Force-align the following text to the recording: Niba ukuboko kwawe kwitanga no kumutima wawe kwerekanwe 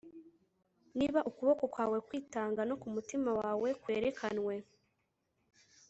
Niba 0.97 1.19
ukuboko 1.29 1.63
kwawe 1.73 1.97
kwitanga 2.07 2.61
no 2.69 2.75
kumutima 2.81 3.29
wawe 3.39 3.69
kwerekanwe 3.81 4.53